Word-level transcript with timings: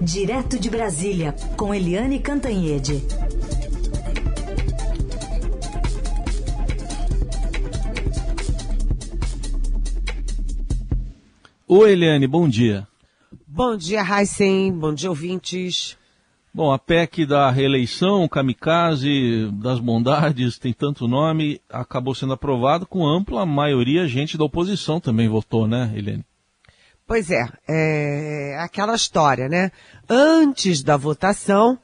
Direto 0.00 0.60
de 0.60 0.70
Brasília, 0.70 1.34
com 1.56 1.74
Eliane 1.74 2.20
Cantanhede. 2.20 3.02
Oi, 11.66 11.92
Eliane, 11.92 12.28
bom 12.28 12.48
dia. 12.48 12.86
Bom 13.46 13.76
dia, 13.76 14.00
Heisen. 14.02 14.72
Bom 14.72 14.94
dia, 14.94 15.10
ouvintes. 15.10 15.96
Bom, 16.54 16.72
a 16.72 16.78
PEC 16.78 17.26
da 17.26 17.50
reeleição, 17.50 18.28
kamikaze, 18.28 19.50
das 19.54 19.80
bondades, 19.80 20.58
tem 20.58 20.72
tanto 20.72 21.08
nome, 21.08 21.60
acabou 21.68 22.14
sendo 22.14 22.32
aprovado 22.32 22.86
com 22.86 23.04
ampla 23.04 23.44
maioria, 23.44 24.06
gente 24.06 24.38
da 24.38 24.44
oposição 24.44 25.00
também 25.00 25.28
votou, 25.28 25.66
né, 25.66 25.92
Helene? 25.94 26.24
Pois 27.08 27.30
é, 27.30 27.48
é 27.66 28.58
aquela 28.60 28.94
história, 28.94 29.48
né? 29.48 29.72
Antes 30.06 30.82
da 30.82 30.94
votação, 30.94 31.78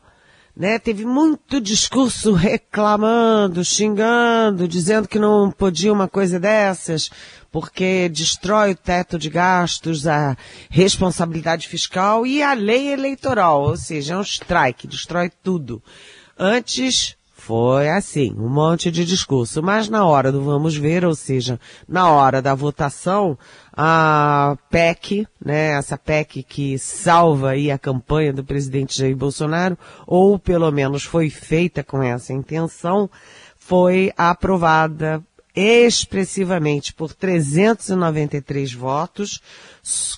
né, 0.55 0.79
teve 0.79 1.07
muito 1.07 1.63
discurso 1.63 2.35
reclamando, 2.35 3.65
xingando, 3.65 4.69
dizendo 4.69 5.09
que 5.09 5.19
não 5.19 5.51
podia 5.51 5.95
uma 5.95 6.07
coisa 6.09 6.39
dessas, 6.39 7.11
porque 7.51 8.07
destrói 8.11 8.73
o 8.73 8.77
teto 8.77 9.19
de 9.19 9.31
gastos, 9.31 10.07
a 10.07 10.37
responsabilidade 10.69 11.69
fiscal 11.69 12.27
e 12.27 12.43
a 12.43 12.53
lei 12.53 12.93
eleitoral, 12.93 13.63
ou 13.63 13.79
seja, 13.79 14.13
é 14.13 14.19
um 14.19 14.23
strike, 14.23 14.87
destrói 14.87 15.33
tudo. 15.43 15.83
Antes 16.39 17.17
foi 17.47 17.91
assim, 17.91 18.35
um 18.39 18.49
monte 18.49 18.91
de 18.91 19.05
discurso, 19.05 19.63
mas 19.63 19.87
na 19.91 20.07
hora 20.07 20.33
do 20.33 20.43
vamos 20.43 20.75
ver, 20.75 21.05
ou 21.05 21.15
seja, 21.15 21.61
na 21.87 22.09
hora 22.09 22.41
da 22.41 22.55
votação, 22.55 23.37
a 23.71 24.57
PEC, 24.71 25.29
né, 25.45 25.73
essa 25.73 25.99
PEC 25.99 26.43
que 26.43 26.79
salva 26.79 27.51
aí 27.51 27.71
a 27.71 27.77
campanha 27.79 28.33
do 28.33 28.43
presidente 28.43 28.97
Jair 28.97 29.15
Bolsonaro, 29.15 29.77
ou 30.07 30.39
pelo 30.39 30.71
menos 30.71 31.05
foi 31.05 31.29
feita 31.29 31.85
com 31.85 32.03
essa 32.03 32.33
intenção, 32.33 33.11
foi 33.59 34.11
aprovada 34.17 35.23
expressivamente 35.55 36.95
por 36.95 37.13
393 37.13 38.73
votos, 38.73 39.41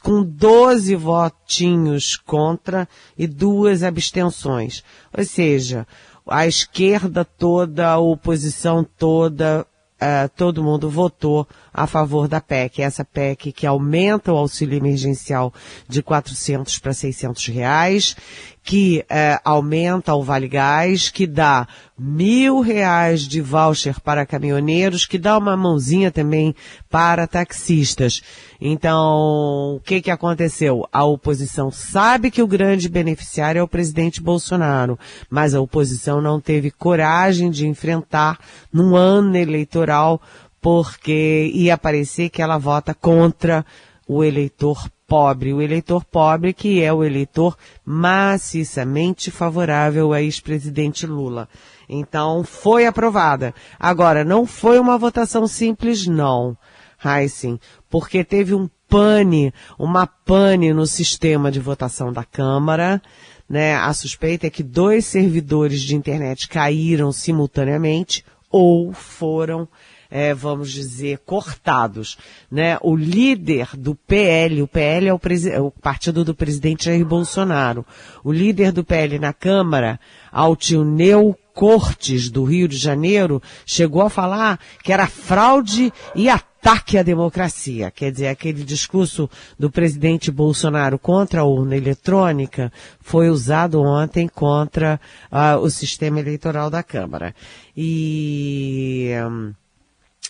com 0.01 0.23
12 0.23 0.95
votinhos 0.95 2.17
contra 2.17 2.89
e 3.19 3.27
duas 3.27 3.83
abstenções. 3.83 4.85
Ou 5.13 5.25
seja, 5.25 5.87
a 6.27 6.47
esquerda 6.47 7.25
toda, 7.25 7.89
a 7.89 7.99
oposição 7.99 8.85
toda, 8.85 9.67
uh, 9.97 10.29
todo 10.37 10.63
mundo 10.63 10.89
votou 10.91 11.47
a 11.73 11.87
favor 11.87 12.29
da 12.29 12.41
PEC. 12.41 12.83
Essa 12.83 13.05
PEC 13.05 13.53
que 13.53 13.67
aumenta 13.67 14.33
o 14.33 14.37
auxílio 14.37 14.77
emergencial 14.77 15.53
de 15.89 16.03
400 16.03 16.79
para 16.79 16.93
600 16.93 17.47
reais, 17.47 18.17
que 18.63 19.05
uh, 19.11 19.41
aumenta 19.45 20.15
o 20.15 20.23
Vale 20.23 20.49
Gás, 20.49 21.11
que 21.11 21.27
dá 21.27 21.67
mil 21.99 22.61
reais 22.61 23.23
de 23.23 23.41
voucher 23.41 24.01
para 24.01 24.27
caminhoneiros, 24.27 25.07
que 25.07 25.19
dá 25.19 25.39
uma 25.39 25.57
mãozinha 25.57 26.11
também 26.11 26.55
para 26.91 27.27
taxistas. 27.27 28.23
Então, 28.61 29.77
o 29.77 29.81
que 29.81 30.01
que 30.01 30.11
aconteceu? 30.11 30.87
A 30.93 31.05
oposição 31.05 31.71
sabe 31.71 32.31
que 32.31 32.43
o 32.43 32.47
grande 32.47 32.89
beneficiário 32.89 33.59
é 33.59 33.63
o 33.63 33.69
presidente 33.69 34.23
Bolsonaro, 34.23 34.99
mas 35.29 35.55
a 35.55 35.61
oposição 35.61 36.21
não 36.21 36.41
teve 36.41 36.71
coragem 36.71 37.51
de 37.51 37.67
enfrentar 37.67 38.39
num 38.73 38.97
ano 38.97 39.37
eleitoral 39.37 40.21
porque 40.61 41.51
ia 41.55 41.79
parecer 41.79 42.29
que 42.29 42.43
ela 42.43 42.59
vota 42.59 42.93
contra 42.95 43.65
o 44.09 44.25
eleitor 44.25 44.89
pobre, 45.07 45.53
o 45.53 45.63
eleitor 45.63 46.05
pobre 46.05 46.53
que 46.53 46.83
é 46.83 46.93
o 46.93 47.05
eleitor 47.05 47.57
maciçamente 47.85 49.31
favorável 49.31 50.07
ao 50.07 50.17
ex-presidente 50.17 51.07
Lula. 51.07 51.49
Então, 51.89 52.43
foi 52.43 52.87
aprovada. 52.87 53.55
Agora, 53.79 54.25
não 54.25 54.45
foi 54.45 54.79
uma 54.79 54.99
votação 54.99 55.47
simples, 55.47 56.07
não, 56.07 56.57
Heisen, 57.05 57.61
porque 57.89 58.25
teve 58.25 58.55
um 58.55 58.69
pane, 58.89 59.53
uma 59.79 60.07
pane 60.07 60.73
no 60.73 60.87
sistema 60.87 61.51
de 61.51 61.61
votação 61.61 62.13
da 62.13 62.25
Câmara, 62.25 63.03
né? 63.49 63.75
A 63.77 63.93
suspeita 63.93 64.47
é 64.47 64.51
que 64.51 64.63
dois 64.63 65.05
servidores 65.07 65.81
de 65.81 65.95
internet 65.95 66.49
caíram 66.49 67.13
simultaneamente 67.13 68.25
ou 68.51 68.93
foram 68.93 69.69
é, 70.11 70.33
vamos 70.33 70.73
dizer, 70.73 71.19
cortados. 71.27 72.17
Né? 72.51 72.79
O 72.81 72.95
líder 72.95 73.71
do 73.77 73.95
PL, 73.95 74.63
o 74.63 74.69
PL 74.69 75.09
é 75.09 75.13
o, 75.13 75.21
o, 75.67 75.71
partido 75.71 76.25
do 76.25 76.35
presidente 76.35 76.87
Jair 76.87 77.05
Bolsonaro, 77.05 77.85
o 78.23 78.33
líder 78.33 78.73
do 78.73 78.85
PL 78.85 79.19
na 79.19 79.33
Câmara, 79.33 79.99
Altineu 80.31 81.37
Cortes, 81.53 82.31
do 82.31 82.45
Rio 82.45 82.69
de 82.69 82.77
Janeiro, 82.77 83.43
chegou 83.65 84.03
a 84.03 84.11
falar 84.11 84.61
que 84.83 84.93
era 84.93 85.07
fraude 85.07 85.93
e 86.15 86.29
ataque 86.29 86.56
à 86.99 87.03
democracia. 87.03 87.93
Quer 87.93 88.11
dizer, 88.11 88.27
aquele 88.27 88.65
discurso 88.65 89.31
do 89.57 89.71
presidente 89.71 90.33
Bolsonaro 90.33 90.99
contra 90.99 91.43
a 91.43 91.45
urna 91.45 91.77
eletrônica 91.77 92.73
foi 93.01 93.29
usado 93.29 93.81
ontem 93.81 94.27
contra 94.27 95.01
uh, 95.31 95.59
o 95.61 95.71
sistema 95.71 96.19
eleitoral 96.19 96.69
da 96.69 96.83
Câmara. 96.83 97.35
E... 97.77 99.13
Um, 99.29 99.55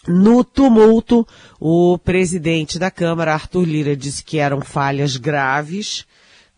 no 0.08 0.44
tumulto, 0.44 1.26
o 1.58 1.98
presidente 1.98 2.78
da 2.78 2.92
Câmara, 2.92 3.32
Arthur 3.32 3.64
Lira, 3.64 3.96
disse 3.96 4.22
que 4.22 4.38
eram 4.38 4.60
falhas 4.60 5.16
graves, 5.16 6.06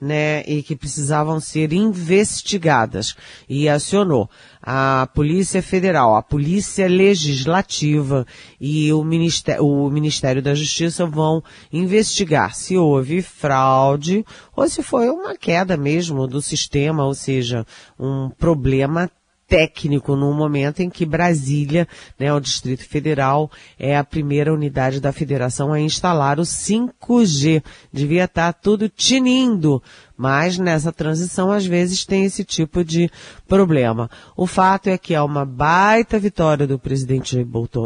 né, 0.00 0.42
e 0.46 0.62
que 0.62 0.76
precisavam 0.76 1.40
ser 1.40 1.72
investigadas. 1.72 3.14
E 3.48 3.68
acionou 3.68 4.28
a 4.62 5.08
Polícia 5.14 5.62
Federal, 5.62 6.16
a 6.16 6.22
Polícia 6.22 6.86
Legislativa 6.88 8.26
e 8.60 8.92
o 8.92 9.02
Ministério, 9.02 9.64
o 9.64 9.90
Ministério 9.90 10.42
da 10.42 10.54
Justiça 10.54 11.06
vão 11.06 11.42
investigar 11.72 12.54
se 12.54 12.76
houve 12.76 13.22
fraude 13.22 14.24
ou 14.54 14.68
se 14.68 14.82
foi 14.82 15.08
uma 15.08 15.36
queda 15.36 15.76
mesmo 15.76 16.26
do 16.26 16.42
sistema, 16.42 17.04
ou 17.04 17.14
seja, 17.14 17.66
um 17.98 18.30
problema 18.30 19.10
técnico 19.48 20.14
no 20.14 20.32
momento 20.34 20.80
em 20.80 20.90
que 20.90 21.06
Brasília, 21.06 21.88
né, 22.18 22.32
o 22.32 22.38
Distrito 22.38 22.86
Federal, 22.86 23.50
é 23.78 23.96
a 23.96 24.04
primeira 24.04 24.52
unidade 24.52 25.00
da 25.00 25.10
federação 25.10 25.72
a 25.72 25.80
instalar 25.80 26.38
o 26.38 26.42
5G. 26.42 27.64
Devia 27.90 28.24
estar 28.24 28.52
tá 28.52 28.58
tudo 28.60 28.88
tinindo, 28.90 29.82
mas 30.16 30.58
nessa 30.58 30.92
transição 30.92 31.50
às 31.50 31.64
vezes 31.64 32.04
tem 32.04 32.24
esse 32.24 32.44
tipo 32.44 32.84
de 32.84 33.10
problema. 33.46 34.10
O 34.36 34.46
fato 34.46 34.88
é 34.88 34.98
que 34.98 35.14
é 35.14 35.22
uma 35.22 35.46
baita 35.46 36.18
vitória 36.18 36.66
do 36.66 36.78
presidente 36.78 37.42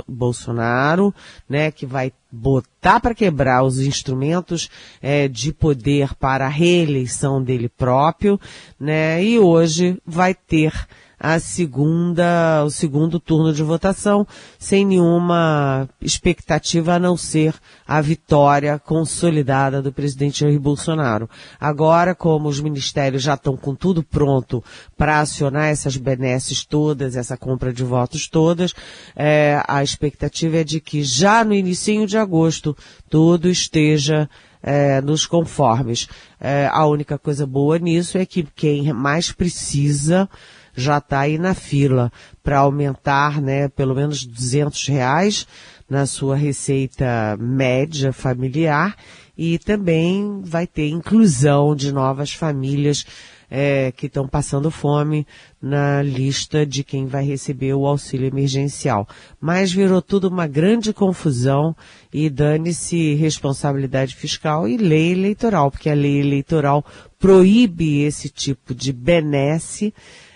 Bolsonaro, 0.08 1.14
né, 1.48 1.70
que 1.70 1.86
vai 1.86 2.12
botar 2.32 2.98
para 2.98 3.14
quebrar 3.14 3.62
os 3.62 3.78
instrumentos 3.78 4.68
é, 5.00 5.28
de 5.28 5.52
poder 5.52 6.14
para 6.14 6.46
a 6.46 6.48
reeleição 6.48 7.42
dele 7.42 7.68
próprio, 7.68 8.40
né, 8.80 9.22
e 9.22 9.38
hoje 9.38 10.00
vai 10.04 10.34
ter 10.34 10.72
a 11.24 11.38
segunda, 11.38 12.64
o 12.64 12.70
segundo 12.70 13.20
turno 13.20 13.52
de 13.52 13.62
votação, 13.62 14.26
sem 14.58 14.84
nenhuma 14.84 15.88
expectativa 16.00 16.94
a 16.94 16.98
não 16.98 17.16
ser 17.16 17.54
a 17.86 18.00
vitória 18.00 18.76
consolidada 18.76 19.80
do 19.80 19.92
presidente 19.92 20.40
Jair 20.40 20.58
Bolsonaro. 20.58 21.30
Agora, 21.60 22.12
como 22.12 22.48
os 22.48 22.58
ministérios 22.58 23.22
já 23.22 23.34
estão 23.34 23.56
com 23.56 23.72
tudo 23.72 24.02
pronto 24.02 24.64
para 24.96 25.20
acionar 25.20 25.66
essas 25.66 25.96
benesses 25.96 26.64
todas, 26.64 27.14
essa 27.14 27.36
compra 27.36 27.72
de 27.72 27.84
votos 27.84 28.26
todas, 28.26 28.74
é, 29.14 29.62
a 29.68 29.80
expectativa 29.80 30.56
é 30.56 30.64
de 30.64 30.80
que 30.80 31.04
já 31.04 31.44
no 31.44 31.54
início 31.54 32.04
de 32.04 32.18
agosto 32.18 32.76
tudo 33.08 33.48
esteja 33.48 34.28
é, 34.60 35.00
nos 35.00 35.24
conformes. 35.24 36.08
É, 36.40 36.68
a 36.72 36.84
única 36.84 37.16
coisa 37.16 37.46
boa 37.46 37.78
nisso 37.78 38.18
é 38.18 38.26
que 38.26 38.42
quem 38.56 38.92
mais 38.92 39.30
precisa 39.30 40.28
já 40.74 40.98
está 40.98 41.20
aí 41.20 41.38
na 41.38 41.54
fila 41.54 42.12
para 42.42 42.58
aumentar, 42.58 43.40
né, 43.40 43.68
pelo 43.68 43.94
menos 43.94 44.24
200 44.24 44.88
reais 44.88 45.46
na 45.88 46.06
sua 46.06 46.36
receita 46.36 47.36
média 47.38 48.12
familiar 48.12 48.96
e 49.36 49.58
também 49.58 50.40
vai 50.42 50.66
ter 50.66 50.88
inclusão 50.88 51.74
de 51.74 51.92
novas 51.92 52.32
famílias 52.32 53.04
é, 53.54 53.92
que 53.92 54.06
estão 54.06 54.26
passando 54.26 54.70
fome 54.70 55.26
na 55.60 56.00
lista 56.02 56.64
de 56.64 56.82
quem 56.82 57.04
vai 57.04 57.22
receber 57.22 57.74
o 57.74 57.86
auxílio 57.86 58.26
emergencial. 58.26 59.06
Mas 59.38 59.70
virou 59.70 60.00
tudo 60.00 60.28
uma 60.28 60.46
grande 60.46 60.90
confusão 60.94 61.76
e 62.10 62.30
dane-se 62.30 63.12
responsabilidade 63.14 64.16
fiscal 64.16 64.66
e 64.66 64.78
lei 64.78 65.12
eleitoral, 65.12 65.70
porque 65.70 65.90
a 65.90 65.94
lei 65.94 66.18
eleitoral 66.18 66.82
proíbe 67.18 68.00
esse 68.00 68.30
tipo 68.30 68.74
de 68.74 68.90
benesse 68.90 69.92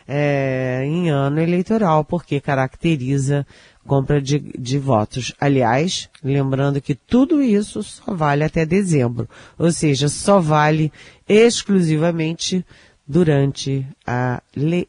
é, 0.07 0.83
em 0.85 1.11
ano 1.11 1.41
eleitoral, 1.41 2.05
porque 2.05 2.41
caracteriza 2.41 3.47
compra 3.87 4.21
de, 4.21 4.39
de 4.39 4.79
votos. 4.79 5.33
Aliás, 5.41 6.09
lembrando 6.23 6.81
que 6.81 6.95
tudo 6.95 7.43
isso 7.43 7.83
só 7.83 8.15
vale 8.15 8.45
até 8.45 8.67
dezembro, 8.67 9.29
ou 9.59 9.71
seja, 9.71 10.09
só 10.09 10.41
vale 10.41 10.93
exclusivamente 11.29 12.65
durante 13.07 13.87
a 14.05 14.43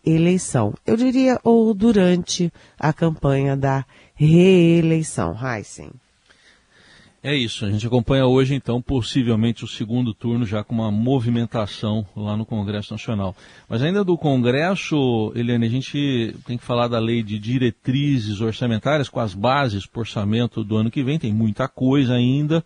eleição. 0.05 0.73
Eu 0.85 0.97
diria, 0.97 1.39
ou 1.43 1.73
durante 1.73 2.51
a 2.79 2.91
campanha 2.91 3.55
da 3.55 3.85
reeleição. 4.15 5.35
Heisen. 5.39 5.91
É 7.27 7.35
isso, 7.35 7.65
a 7.65 7.69
gente 7.69 7.85
acompanha 7.85 8.25
hoje 8.25 8.55
então 8.55 8.81
possivelmente 8.81 9.65
o 9.65 9.67
segundo 9.67 10.13
turno 10.13 10.45
já 10.45 10.63
com 10.63 10.73
uma 10.73 10.89
movimentação 10.89 12.05
lá 12.15 12.37
no 12.37 12.45
Congresso 12.45 12.93
Nacional. 12.93 13.35
Mas 13.67 13.81
ainda 13.81 14.01
do 14.01 14.17
Congresso, 14.17 15.33
Eliane, 15.35 15.65
a 15.65 15.69
gente 15.69 16.33
tem 16.45 16.57
que 16.57 16.63
falar 16.63 16.87
da 16.87 16.97
lei 16.99 17.21
de 17.21 17.37
diretrizes 17.37 18.39
orçamentárias 18.39 19.09
com 19.09 19.19
as 19.19 19.33
bases 19.33 19.85
para 19.85 19.99
o 19.99 20.03
orçamento 20.03 20.63
do 20.63 20.77
ano 20.77 20.89
que 20.89 21.03
vem, 21.03 21.19
tem 21.19 21.33
muita 21.33 21.67
coisa 21.67 22.13
ainda. 22.13 22.63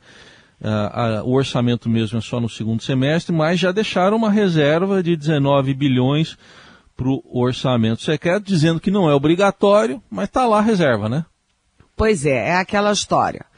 Uh, 0.61 1.23
o 1.23 1.33
orçamento 1.33 1.89
mesmo 1.89 2.19
é 2.19 2.21
só 2.21 2.39
no 2.39 2.47
segundo 2.47 2.83
semestre, 2.83 3.35
mas 3.35 3.59
já 3.59 3.71
deixaram 3.71 4.15
uma 4.15 4.29
reserva 4.29 5.01
de 5.01 5.15
19 5.15 5.73
bilhões 5.73 6.37
para 6.95 7.09
o 7.09 7.23
orçamento 7.33 8.03
secreto, 8.03 8.45
dizendo 8.45 8.79
que 8.79 8.91
não 8.91 9.09
é 9.09 9.15
obrigatório, 9.15 9.99
mas 10.07 10.25
está 10.25 10.45
lá 10.45 10.59
a 10.59 10.61
reserva, 10.61 11.09
né? 11.09 11.25
Pois 11.97 12.27
é, 12.27 12.49
é 12.49 12.55
aquela 12.57 12.91
história. 12.91 13.49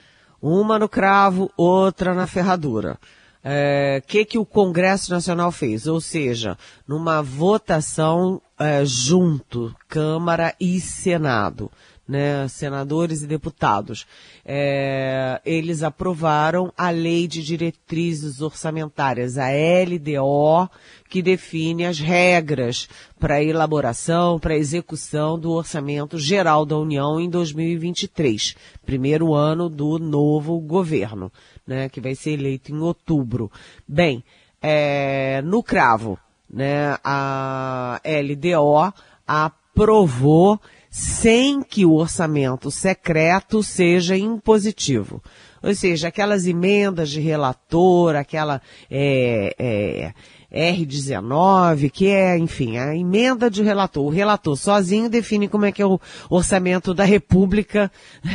Uma 0.44 0.78
no 0.78 0.90
cravo, 0.90 1.50
outra 1.56 2.14
na 2.14 2.28
ferradura. 2.28 2.96
O 2.96 2.98
é, 3.46 4.04
que, 4.06 4.26
que 4.26 4.38
o 4.38 4.46
Congresso 4.46 5.10
Nacional 5.10 5.54
fez? 5.54 5.88
Ou 5.88 6.02
seja, 6.02 6.58
numa 6.86 7.22
votação 7.22 8.42
é, 8.60 8.84
junto, 8.84 9.74
Câmara 9.88 10.54
e 10.60 10.82
Senado 10.82 11.72
né, 12.08 12.48
senadores 12.50 13.22
e 13.22 13.28
deputados, 13.28 14.06
é, 14.46 15.42
eles 15.46 15.84
aprovaram 15.84 16.72
a 16.78 16.90
Lei 16.90 17.28
de 17.28 17.42
Diretrizes 17.42 18.42
Orçamentárias, 18.42 19.38
a 19.38 19.48
LDO, 19.48 20.70
que 21.10 21.22
define 21.22 21.86
as 21.86 22.00
regras 22.00 22.90
para 23.20 23.36
a 23.36 23.44
elaboração, 23.44 24.38
para 24.38 24.54
a 24.54 24.58
execução 24.58 25.40
do 25.40 25.52
Orçamento 25.52 26.18
Geral 26.18 26.66
da 26.66 26.78
União 26.78 27.20
em 27.20 27.30
2023, 27.30 28.56
primeiro 28.86 29.34
ano 29.34 29.70
do 29.70 29.98
novo 29.98 30.60
governo, 30.60 31.32
né, 31.66 31.88
que 31.88 32.02
vai 32.02 32.16
ser 32.16 32.32
eleito 32.32 32.72
em 32.72 32.80
outubro. 32.80 33.50
Bem, 33.88 34.24
é, 34.62 35.42
no 35.42 35.64
cravo, 35.64 36.20
né, 36.50 36.98
a 37.04 38.02
LDO 38.04 38.94
aprovou 39.26 40.60
sem 40.94 41.64
que 41.64 41.88
o 41.88 41.94
orçamento 41.94 42.70
secreto 42.70 43.64
seja 43.64 44.16
impositivo. 44.16 45.24
Ou 45.64 45.74
seja, 45.74 46.10
aquelas 46.10 46.46
emendas 46.46 47.10
de 47.10 47.20
relator, 47.20 48.16
aquela 48.16 48.62
é, 48.92 49.56
é, 49.58 50.14
R19, 50.54 51.90
que 51.90 52.08
é, 52.08 52.38
enfim, 52.38 52.78
a 52.78 52.96
emenda 52.96 53.50
de 53.50 53.64
relator. 53.64 54.06
O 54.06 54.10
relator 54.10 54.56
sozinho 54.56 55.10
define 55.10 55.48
como 55.48 55.66
é 55.66 55.72
que 55.72 55.82
é 55.82 55.86
o 55.86 56.00
orçamento 56.30 56.94
da 56.94 57.04
República 57.04 57.92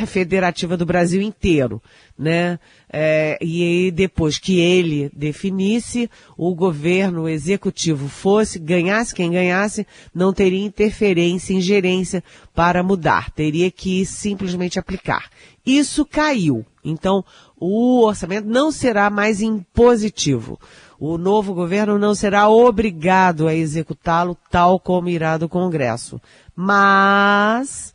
Federativa 0.06 0.76
do 0.76 0.84
Brasil 0.84 1.22
inteiro, 1.22 1.80
né? 2.18 2.58
É, 2.90 3.38
e 3.40 3.62
aí, 3.62 3.90
depois 3.90 4.38
que 4.38 4.58
ele 4.58 5.10
definisse, 5.14 6.10
o 6.36 6.54
governo 6.54 7.28
executivo 7.28 8.08
fosse, 8.08 8.58
ganhasse 8.58 9.14
quem 9.14 9.30
ganhasse, 9.30 9.86
não 10.14 10.32
teria 10.32 10.64
interferência, 10.64 11.52
ingerência 11.52 12.24
para 12.54 12.82
mudar. 12.82 13.30
Teria 13.30 13.70
que 13.70 14.04
simplesmente 14.06 14.78
aplicar. 14.78 15.30
Isso 15.64 16.04
caiu. 16.04 16.64
Então, 16.82 17.22
o 17.60 18.02
orçamento 18.02 18.48
não 18.48 18.72
será 18.72 19.10
mais 19.10 19.42
impositivo 19.42 20.58
o 20.98 21.16
novo 21.16 21.54
governo 21.54 21.98
não 21.98 22.14
será 22.14 22.48
obrigado 22.48 23.46
a 23.46 23.54
executá-lo 23.54 24.36
tal 24.50 24.80
como 24.80 25.08
irá 25.08 25.38
do 25.38 25.48
Congresso. 25.48 26.20
Mas, 26.56 27.94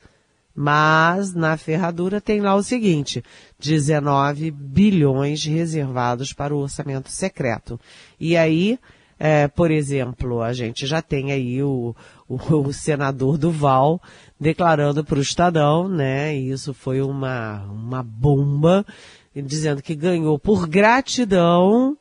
mas 0.56 1.34
na 1.34 1.58
ferradura 1.58 2.22
tem 2.22 2.40
lá 2.40 2.56
o 2.56 2.64
seguinte, 2.64 3.22
19 3.60 4.52
bilhões 4.52 5.44
reservados 5.44 6.32
para 6.32 6.56
o 6.56 6.60
orçamento 6.60 7.10
secreto. 7.10 7.78
E 8.18 8.38
aí, 8.38 8.80
é, 9.20 9.50
por 9.50 9.70
exemplo, 9.70 10.42
a 10.42 10.54
gente 10.54 10.88
já 10.88 11.02
tem 11.02 11.34
aí 11.34 11.62
o, 11.62 11.94
o, 12.28 12.36
o 12.36 12.74
senador 12.74 13.38
Duval 13.38 14.02
declarando 14.40 15.04
para 15.04 15.20
o 15.20 15.22
Estadão, 15.22 15.90
né? 15.90 16.36
E 16.38 16.52
isso 16.52 16.74
foi 16.74 17.02
uma, 17.02 17.64
uma 17.64 18.02
bomba, 18.02 18.86
dizendo 19.36 19.82
que 19.82 19.94
ganhou 19.94 20.40
por 20.40 20.68
gratidão 20.68 21.98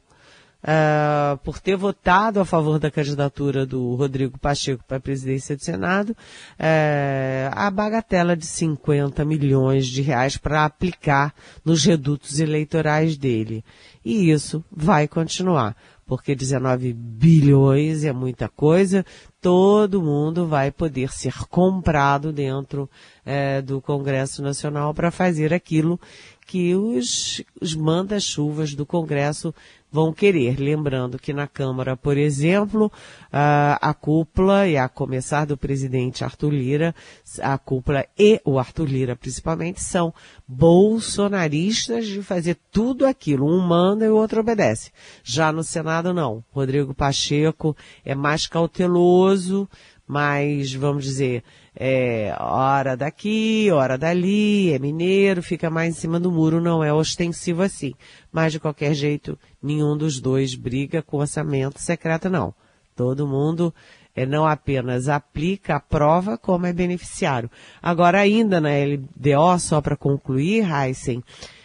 uh, 0.62 1.36
por 1.38 1.58
ter 1.58 1.76
votado 1.76 2.40
a 2.40 2.44
favor 2.44 2.78
da 2.78 2.90
candidatura 2.90 3.66
do 3.66 3.94
Rodrigo 3.94 4.38
Pacheco 4.38 4.84
para 4.86 4.96
a 4.96 5.00
presidência 5.00 5.56
do 5.56 5.62
Senado, 5.62 6.10
uh, 6.10 7.52
a 7.52 7.70
bagatela 7.70 8.36
de 8.36 8.46
50 8.46 9.24
milhões 9.24 9.86
de 9.86 10.02
reais 10.02 10.36
para 10.36 10.64
aplicar 10.64 11.34
nos 11.64 11.84
redutos 11.84 12.38
eleitorais 12.38 13.16
dele. 13.16 13.64
E 14.04 14.30
isso 14.30 14.64
vai 14.70 15.06
continuar 15.08 15.76
porque 16.04 16.34
19 16.34 16.92
bilhões 16.92 18.04
é 18.04 18.12
muita 18.12 18.46
coisa, 18.46 19.02
todo 19.40 20.02
mundo 20.02 20.46
vai 20.46 20.70
poder 20.70 21.10
ser 21.10 21.32
comprado 21.48 22.32
dentro 22.32 22.86
é, 23.24 23.62
do 23.62 23.80
Congresso 23.80 24.42
Nacional 24.42 24.92
para 24.92 25.10
fazer 25.10 25.54
aquilo 25.54 25.98
que 26.46 26.74
os, 26.74 27.42
os 27.58 27.74
manda-chuvas 27.74 28.74
do 28.74 28.84
Congresso 28.84 29.54
vão 29.92 30.12
querer. 30.12 30.58
Lembrando 30.58 31.18
que 31.18 31.34
na 31.34 31.46
Câmara, 31.46 31.96
por 31.96 32.16
exemplo, 32.16 32.90
a, 33.30 33.94
cúpula, 34.00 34.66
e 34.66 34.76
a 34.76 34.88
começar 34.88 35.44
do 35.44 35.56
presidente 35.56 36.24
Arthur 36.24 36.50
Lira, 36.50 36.94
a 37.40 37.58
cúpula 37.58 38.06
e 38.18 38.40
o 38.44 38.58
Arthur 38.58 38.88
Lira 38.88 39.14
principalmente, 39.14 39.82
são 39.82 40.14
bolsonaristas 40.48 42.06
de 42.06 42.22
fazer 42.22 42.56
tudo 42.72 43.06
aquilo. 43.06 43.46
Um 43.46 43.60
manda 43.60 44.06
e 44.06 44.08
o 44.08 44.16
outro 44.16 44.40
obedece. 44.40 44.90
Já 45.22 45.52
no 45.52 45.62
Senado, 45.62 46.14
não. 46.14 46.42
Rodrigo 46.50 46.94
Pacheco 46.94 47.76
é 48.04 48.14
mais 48.14 48.46
cauteloso, 48.46 49.68
mais, 50.06 50.72
vamos 50.72 51.04
dizer, 51.04 51.44
é 51.74 52.34
hora 52.38 52.96
daqui, 52.96 53.70
hora 53.70 53.96
dali, 53.96 54.72
é 54.72 54.78
mineiro, 54.78 55.42
fica 55.42 55.70
mais 55.70 55.96
em 55.96 55.98
cima 55.98 56.20
do 56.20 56.30
muro, 56.30 56.60
não 56.60 56.84
é 56.84 56.92
ostensivo 56.92 57.62
assim. 57.62 57.94
Mas 58.30 58.52
de 58.52 58.60
qualquer 58.60 58.94
jeito, 58.94 59.38
nenhum 59.62 59.96
dos 59.96 60.20
dois 60.20 60.54
briga 60.54 61.02
com 61.02 61.18
orçamento 61.18 61.80
secreto, 61.80 62.28
não. 62.28 62.54
Todo 62.94 63.26
mundo 63.26 63.74
é, 64.14 64.26
não 64.26 64.46
apenas 64.46 65.08
aplica 65.08 65.76
a 65.76 65.80
prova, 65.80 66.36
como 66.36 66.66
é 66.66 66.72
beneficiário. 66.72 67.50
Agora, 67.82 68.20
ainda 68.20 68.60
na 68.60 68.68
LDO, 68.68 69.58
só 69.58 69.80
para 69.80 69.96
concluir, 69.96 70.66
Heisen, 70.70 71.24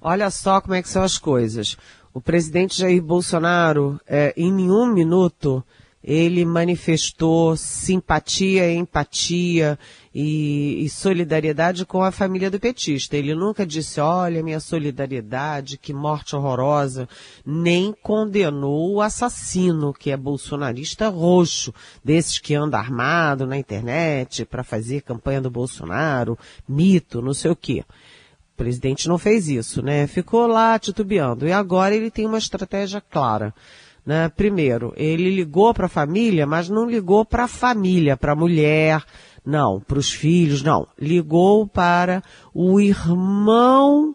Olha 0.00 0.30
só 0.30 0.60
como 0.60 0.74
é 0.74 0.82
que 0.82 0.88
são 0.88 1.02
as 1.02 1.16
coisas. 1.16 1.76
O 2.12 2.20
presidente 2.20 2.78
Jair 2.78 3.02
Bolsonaro, 3.02 3.98
é, 4.06 4.34
em 4.36 4.52
nenhum 4.52 4.86
minuto, 4.92 5.64
ele 6.06 6.44
manifestou 6.44 7.56
simpatia, 7.56 8.70
empatia 8.70 9.78
e, 10.14 10.84
e, 10.84 10.88
solidariedade 10.90 11.86
com 11.86 12.02
a 12.02 12.12
família 12.12 12.50
do 12.50 12.60
petista. 12.60 13.16
Ele 13.16 13.34
nunca 13.34 13.64
disse, 13.64 13.98
olha 14.00 14.42
minha 14.42 14.60
solidariedade, 14.60 15.78
que 15.78 15.94
morte 15.94 16.36
horrorosa, 16.36 17.08
nem 17.44 17.94
condenou 18.02 18.92
o 18.92 19.00
assassino, 19.00 19.94
que 19.94 20.10
é 20.10 20.16
bolsonarista 20.16 21.08
roxo, 21.08 21.72
desses 22.04 22.38
que 22.38 22.54
anda 22.54 22.78
armado 22.78 23.46
na 23.46 23.56
internet 23.56 24.44
para 24.44 24.62
fazer 24.62 25.00
campanha 25.00 25.40
do 25.40 25.50
Bolsonaro, 25.50 26.38
mito, 26.68 27.22
não 27.22 27.32
sei 27.32 27.50
o 27.50 27.56
quê. 27.56 27.82
O 28.52 28.56
presidente 28.56 29.08
não 29.08 29.16
fez 29.16 29.48
isso, 29.48 29.82
né? 29.82 30.06
Ficou 30.06 30.46
lá 30.46 30.78
titubeando. 30.78 31.48
E 31.48 31.52
agora 31.52 31.94
ele 31.94 32.10
tem 32.10 32.26
uma 32.26 32.38
estratégia 32.38 33.00
clara. 33.00 33.54
Né? 34.04 34.28
Primeiro, 34.28 34.92
ele 34.96 35.30
ligou 35.30 35.72
para 35.72 35.86
a 35.86 35.88
família, 35.88 36.46
mas 36.46 36.68
não 36.68 36.88
ligou 36.88 37.24
para 37.24 37.44
a 37.44 37.48
família, 37.48 38.16
para 38.16 38.32
a 38.32 38.36
mulher, 38.36 39.02
não, 39.44 39.80
para 39.80 39.98
os 39.98 40.12
filhos, 40.12 40.62
não. 40.62 40.86
Ligou 40.98 41.66
para 41.66 42.22
o 42.52 42.78
irmão 42.78 44.14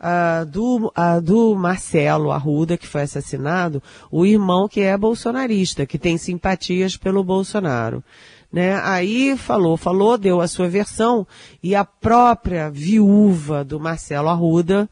uh, 0.00 0.44
do, 0.46 0.86
uh, 0.88 1.20
do 1.22 1.54
Marcelo 1.54 2.30
Arruda, 2.30 2.76
que 2.76 2.86
foi 2.86 3.02
assassinado, 3.02 3.82
o 4.10 4.26
irmão 4.26 4.68
que 4.68 4.80
é 4.80 4.96
bolsonarista, 4.96 5.86
que 5.86 5.98
tem 5.98 6.18
simpatias 6.18 6.96
pelo 6.96 7.24
Bolsonaro 7.24 8.04
né? 8.52 8.80
Aí 8.82 9.36
falou, 9.36 9.76
falou, 9.76 10.16
deu 10.16 10.40
a 10.40 10.48
sua 10.48 10.68
versão 10.68 11.26
e 11.62 11.74
a 11.74 11.84
própria 11.84 12.70
viúva 12.70 13.64
do 13.64 13.78
Marcelo 13.78 14.28
Arruda, 14.28 14.88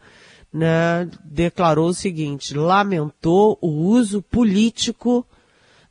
né, 0.55 1.11
declarou 1.25 1.89
o 1.89 1.95
seguinte, 1.95 2.55
lamentou 2.55 3.59
o 3.61 3.67
uso 3.67 4.23
político 4.23 5.27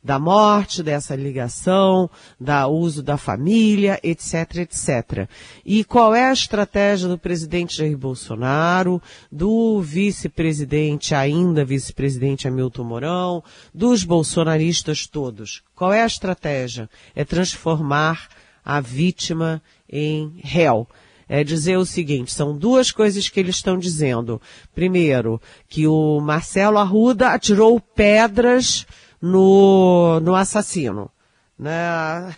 da 0.02 0.18
morte, 0.18 0.82
dessa 0.82 1.14
ligação, 1.14 2.10
da 2.40 2.66
uso 2.66 3.02
da 3.02 3.18
família, 3.18 4.00
etc, 4.02 4.56
etc. 4.56 5.28
E 5.64 5.84
qual 5.84 6.14
é 6.14 6.28
a 6.28 6.32
estratégia 6.32 7.08
do 7.08 7.18
presidente 7.18 7.76
Jair 7.76 7.96
Bolsonaro, 7.96 9.02
do 9.30 9.80
vice-presidente, 9.82 11.14
ainda 11.14 11.64
vice-presidente 11.64 12.48
Hamilton 12.48 12.84
Mourão, 12.84 13.44
dos 13.72 14.02
bolsonaristas 14.02 15.06
todos? 15.06 15.62
Qual 15.74 15.92
é 15.92 16.02
a 16.02 16.06
estratégia? 16.06 16.88
É 17.14 17.24
transformar 17.24 18.28
a 18.64 18.80
vítima 18.80 19.62
em 19.90 20.38
réu 20.42 20.86
é 21.28 21.42
dizer 21.42 21.76
o 21.76 21.86
seguinte, 21.86 22.32
são 22.32 22.56
duas 22.56 22.90
coisas 22.90 23.28
que 23.28 23.40
eles 23.40 23.56
estão 23.56 23.78
dizendo. 23.78 24.40
Primeiro, 24.74 25.40
que 25.68 25.86
o 25.86 26.20
Marcelo 26.20 26.78
Arruda 26.78 27.30
atirou 27.30 27.80
pedras 27.80 28.86
no, 29.20 30.20
no 30.20 30.34
assassino. 30.34 31.10
Né? 31.58 31.72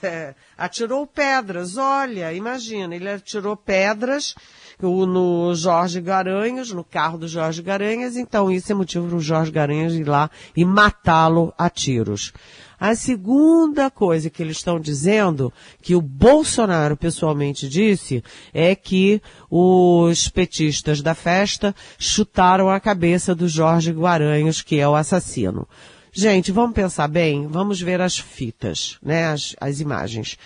Atirou 0.57 1.07
pedras, 1.07 1.76
olha, 1.76 2.33
imagina, 2.33 2.95
ele 2.95 3.09
atirou 3.09 3.57
pedras 3.57 4.35
no 4.83 5.54
Jorge 5.54 6.00
Garanhos, 6.00 6.71
no 6.71 6.85
carro 6.85 7.18
do 7.18 7.28
Jorge 7.28 7.62
Garanhas, 7.62 8.16
então 8.16 8.50
isso 8.50 8.71
é 8.71 8.75
motivo 8.75 9.09
para 9.09 9.16
o 9.16 9.21
Jorge 9.21 9.50
Garanhas 9.50 9.95
ir 9.95 10.06
lá 10.06 10.30
e 10.56 10.64
matá-lo 10.64 11.52
a 11.56 11.71
tiros. 11.71 12.33
A 12.78 12.95
segunda 12.95 13.90
coisa 13.90 14.28
que 14.28 14.42
eles 14.42 14.59
estão 14.59 14.78
dizendo, 14.78 15.50
que 15.80 15.95
o 15.95 16.02
Bolsonaro 16.02 16.97
pessoalmente 16.97 17.68
disse, 17.68 18.23
é 18.52 18.75
que 18.75 19.23
os 19.50 20.28
petistas 20.28 21.00
da 21.00 21.14
festa 21.14 21.75
chutaram 21.99 22.68
a 22.68 22.78
cabeça 22.78 23.35
do 23.35 23.49
Jorge 23.49 23.92
Guaranhos, 23.92 24.61
que 24.61 24.78
é 24.78 24.87
o 24.87 24.95
assassino. 24.95 25.66
Gente, 26.12 26.52
vamos 26.52 26.75
pensar 26.75 27.09
bem, 27.09 27.47
vamos 27.47 27.80
ver 27.80 28.00
as 28.00 28.18
fitas, 28.18 28.99
né, 29.02 29.26
as, 29.26 29.54
as 29.61 29.80
imagens. 29.80 30.38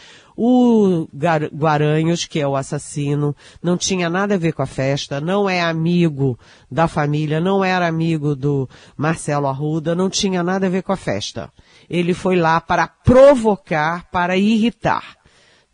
O 0.42 1.06
Guaranhos, 1.54 2.24
que 2.24 2.40
é 2.40 2.48
o 2.48 2.56
assassino, 2.56 3.36
não 3.62 3.76
tinha 3.76 4.08
nada 4.08 4.36
a 4.36 4.38
ver 4.38 4.52
com 4.52 4.62
a 4.62 4.66
festa, 4.66 5.20
não 5.20 5.50
é 5.50 5.60
amigo 5.60 6.38
da 6.70 6.88
família, 6.88 7.38
não 7.42 7.62
era 7.62 7.86
amigo 7.86 8.34
do 8.34 8.66
Marcelo 8.96 9.48
Arruda, 9.48 9.94
não 9.94 10.08
tinha 10.08 10.42
nada 10.42 10.66
a 10.66 10.70
ver 10.70 10.82
com 10.82 10.92
a 10.92 10.96
festa. 10.96 11.52
Ele 11.90 12.14
foi 12.14 12.36
lá 12.36 12.58
para 12.58 12.88
provocar, 12.88 14.10
para 14.10 14.38
irritar, 14.38 15.19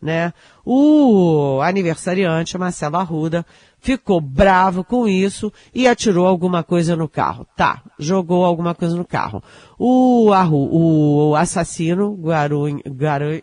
né? 0.07 0.33
O 0.65 1.59
aniversariante, 1.61 2.57
Marcelo 2.57 2.95
Arruda, 2.95 3.45
ficou 3.77 4.21
bravo 4.21 4.81
com 4.81 5.05
isso 5.05 5.51
e 5.75 5.85
atirou 5.85 6.25
alguma 6.25 6.63
coisa 6.63 6.95
no 6.95 7.09
carro. 7.09 7.45
Tá, 7.57 7.83
jogou 7.99 8.45
alguma 8.45 8.73
coisa 8.73 8.95
no 8.95 9.03
carro. 9.03 9.43
O, 9.77 10.31
Arru, 10.31 10.69
o 10.71 11.35
assassino, 11.35 12.13
Guaranhos, 12.15 12.83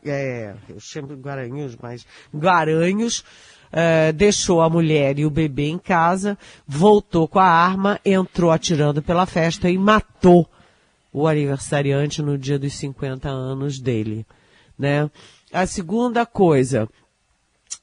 é, 0.06 0.54
eu 0.66 0.80
chamo 0.80 1.08
Guaranhos, 1.16 1.76
mas 1.82 2.06
Guaranhos, 2.34 3.22
é, 3.70 4.10
deixou 4.10 4.62
a 4.62 4.70
mulher 4.70 5.18
e 5.18 5.26
o 5.26 5.30
bebê 5.30 5.68
em 5.68 5.78
casa, 5.78 6.38
voltou 6.66 7.28
com 7.28 7.40
a 7.40 7.46
arma, 7.46 8.00
entrou 8.06 8.50
atirando 8.50 9.02
pela 9.02 9.26
festa 9.26 9.68
e 9.68 9.76
matou 9.76 10.48
o 11.12 11.28
aniversariante 11.28 12.22
no 12.22 12.38
dia 12.38 12.58
dos 12.58 12.72
50 12.72 13.28
anos 13.28 13.78
dele, 13.78 14.24
né? 14.78 15.10
A 15.54 15.66
segunda 15.68 16.26
coisa, 16.26 16.88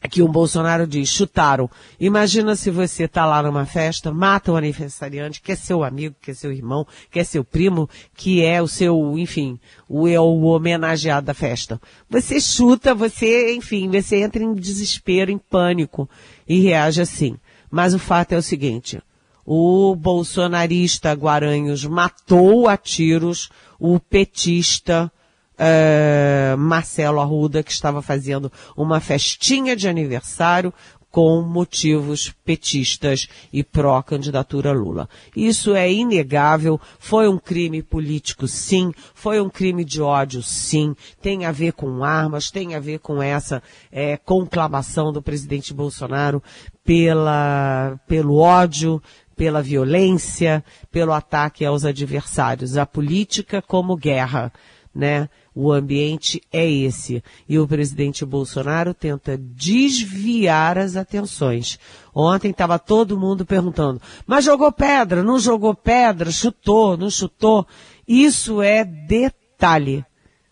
que 0.09 0.21
o 0.21 0.27
Bolsonaro 0.27 0.85
diz, 0.85 1.07
chutaram. 1.07 1.69
Imagina 1.97 2.53
se 2.53 2.69
você 2.69 3.03
está 3.05 3.25
lá 3.25 3.41
numa 3.41 3.65
festa, 3.65 4.11
mata 4.11 4.51
o 4.51 4.57
aniversariante, 4.57 5.41
que 5.41 5.53
é 5.53 5.55
seu 5.55 5.81
amigo, 5.81 6.13
que 6.21 6.31
é 6.31 6.33
seu 6.33 6.51
irmão, 6.51 6.85
que 7.09 7.17
é 7.17 7.23
seu 7.23 7.45
primo, 7.45 7.89
que 8.13 8.43
é 8.43 8.61
o 8.61 8.67
seu, 8.67 9.17
enfim, 9.17 9.57
o, 9.87 10.05
é 10.05 10.19
o 10.19 10.41
homenageado 10.41 11.27
da 11.27 11.33
festa. 11.33 11.79
Você 12.09 12.41
chuta, 12.41 12.93
você, 12.93 13.53
enfim, 13.55 13.89
você 13.89 14.17
entra 14.17 14.43
em 14.43 14.53
desespero, 14.53 15.31
em 15.31 15.37
pânico 15.37 16.09
e 16.45 16.59
reage 16.59 17.01
assim. 17.01 17.37
Mas 17.69 17.93
o 17.93 17.99
fato 17.99 18.33
é 18.33 18.37
o 18.37 18.41
seguinte, 18.41 19.01
o 19.45 19.95
bolsonarista 19.95 21.13
Guaranhos 21.13 21.85
matou 21.85 22.67
a 22.67 22.75
tiros 22.75 23.49
o 23.79 23.97
petista 23.97 25.09
uh, 25.58 26.58
Marcelo 26.58 27.20
Arruda, 27.20 27.63
que 27.63 27.72
estava 27.72 28.01
fazendo 28.01 28.51
uma 28.75 29.00
festinha 29.00 29.75
de 29.75 29.88
aniversário 29.88 30.74
com 31.12 31.41
motivos 31.41 32.34
petistas 32.46 33.27
e 33.51 33.63
pró-candidatura 33.63 34.72
Lula. 34.72 35.10
Isso 35.36 35.75
é 35.75 35.91
inegável, 35.91 36.79
foi 36.98 37.27
um 37.27 37.38
crime 37.38 37.84
político 37.84 38.48
sim, 38.48 38.93
foi 39.13 39.41
um 39.41 39.50
crime 39.50 39.84
de 39.84 40.01
ódio 40.01 40.41
sim, 40.41 40.96
tem 41.22 41.46
a 41.46 41.51
ver 41.51 41.74
com 41.74 42.03
armas, 42.03 42.50
tem 42.50 42.75
a 42.75 42.79
ver 42.79 43.00
com 43.00 43.22
essa 43.22 43.62
é, 43.91 44.15
conclamação 44.15 45.12
do 45.12 45.22
presidente 45.22 45.74
Bolsonaro 45.74 46.41
pela, 46.84 48.00
pelo 48.08 48.38
ódio, 48.38 49.03
pela 49.36 49.62
violência, 49.62 50.63
pelo 50.91 51.12
ataque 51.12 51.65
aos 51.65 51.84
adversários, 51.84 52.77
a 52.77 52.86
política 52.86 53.62
como 53.62 53.98
guerra, 53.98 54.53
né? 54.93 55.29
O 55.55 55.71
ambiente 55.71 56.41
é 56.51 56.69
esse. 56.69 57.24
E 57.48 57.57
o 57.57 57.67
presidente 57.67 58.25
Bolsonaro 58.25 58.93
tenta 58.93 59.38
desviar 59.38 60.77
as 60.77 60.95
atenções. 60.95 61.79
Ontem 62.13 62.51
estava 62.51 62.77
todo 62.77 63.19
mundo 63.19 63.45
perguntando, 63.45 64.01
mas 64.27 64.45
jogou 64.45 64.71
pedra, 64.71 65.24
não 65.24 65.39
jogou 65.39 65.74
pedra, 65.74 66.31
chutou, 66.31 66.98
não 66.98 67.10
chutou. 67.10 67.65
Isso 68.07 68.62
é 68.62 68.83
detalhe. 68.83 70.05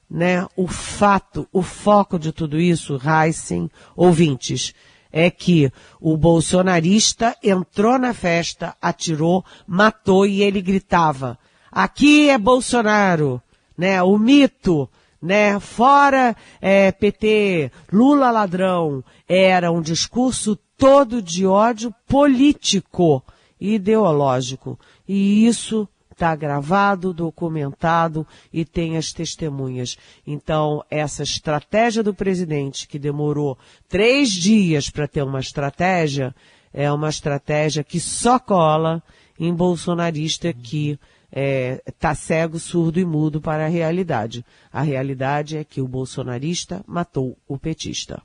Né? 0.10 0.48
O 0.56 0.68
fato, 0.68 1.48
o 1.54 1.62
foco 1.62 2.18
de 2.18 2.32
tudo 2.32 2.60
isso, 2.60 3.00
Heisen, 3.00 3.70
ouvintes, 3.96 4.74
é 5.12 5.30
que 5.30 5.72
o 6.00 6.18
bolsonarista 6.18 7.36
entrou 7.44 7.98
na 8.00 8.14
festa, 8.14 8.76
atirou, 8.82 9.46
matou 9.68 10.26
e 10.26 10.42
ele 10.42 10.62
gritava, 10.62 11.38
aqui 11.72 12.30
é 12.30 12.38
Bolsonaro, 12.38 13.42
né? 13.80 14.04
O 14.04 14.18
mito, 14.18 14.90
né? 15.22 15.58
Fora 15.58 16.36
é, 16.60 16.92
PT, 16.92 17.72
Lula 17.94 18.30
ladrão, 18.30 19.02
era 19.28 19.72
um 19.72 19.82
discurso 19.82 20.58
todo 20.78 21.22
de 21.22 21.46
ódio 21.46 21.96
político 22.06 23.24
ideológico. 23.60 24.78
E 25.08 25.48
isso 25.48 25.88
está 26.12 26.36
gravado, 26.36 27.14
documentado 27.14 28.28
e 28.52 28.66
tem 28.66 28.98
as 28.98 29.14
testemunhas. 29.14 29.98
Então, 30.28 30.84
essa 30.92 31.24
estratégia 31.24 32.04
do 32.04 32.14
presidente, 32.14 32.86
que 32.86 33.00
demorou 33.00 33.58
três 33.88 34.30
dias 34.30 34.90
para 34.90 35.08
ter 35.08 35.24
uma 35.24 35.40
estratégia, 35.40 36.36
é 36.74 36.92
uma 36.92 37.08
estratégia 37.08 37.82
que 37.82 38.02
só 38.02 38.38
cola 38.40 39.02
em 39.40 39.54
bolsonarista 39.54 40.52
que 40.52 41.00
está 41.32 41.40
é, 41.40 41.82
tá 42.00 42.16
cego, 42.16 42.60
surdo 42.60 43.00
e 43.00 43.06
mudo 43.06 43.40
para 43.40 43.66
a 43.66 43.70
realidade. 43.70 44.46
A 44.72 44.82
realidade 44.82 45.58
é 45.58 45.64
que 45.64 45.82
o 45.82 45.88
bolsonarista 45.88 46.84
matou 46.88 47.38
o 47.48 47.58
petista. 47.58 48.22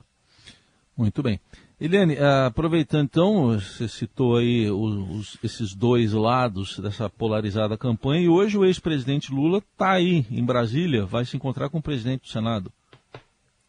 Muito 0.97 1.21
bem. 1.21 1.39
Eliane, 1.79 2.17
ah, 2.17 2.45
aproveitando 2.45 3.03
então, 3.03 3.59
você 3.59 3.87
citou 3.87 4.37
aí 4.37 4.71
os, 4.71 5.37
esses 5.43 5.75
dois 5.75 6.13
lados 6.13 6.79
dessa 6.79 7.09
polarizada 7.09 7.77
campanha 7.77 8.21
e 8.21 8.29
hoje 8.29 8.57
o 8.57 8.63
ex-presidente 8.63 9.33
Lula 9.33 9.57
está 9.57 9.91
aí 9.91 10.25
em 10.31 10.43
Brasília, 10.43 11.05
vai 11.05 11.25
se 11.25 11.35
encontrar 11.35 11.69
com 11.69 11.79
o 11.79 11.83
presidente 11.83 12.21
do 12.21 12.29
Senado. 12.29 12.71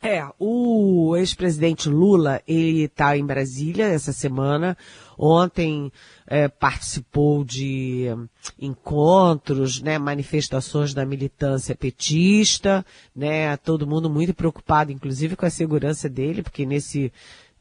É, 0.07 0.25
o 0.39 1.17
ex-presidente 1.17 1.89
Lula, 1.89 2.41
ele 2.47 2.85
está 2.85 3.19
em 3.19 3.27
Brasília 3.27 3.87
essa 3.87 4.13
semana. 4.13 4.79
Ontem 5.19 5.91
é, 6.29 6.47
participou 6.47 7.43
de 7.43 8.07
encontros, 8.57 9.83
né, 9.83 9.99
manifestações 9.99 10.95
da 10.95 11.05
militância 11.05 11.75
petista, 11.75 12.87
né, 13.17 13.57
todo 13.57 13.87
mundo 13.87 14.09
muito 14.09 14.33
preocupado, 14.33 14.93
inclusive 14.93 15.35
com 15.35 15.45
a 15.45 15.51
segurança 15.51 16.09
dele, 16.09 16.41
porque 16.41 16.65
nesse 16.65 17.13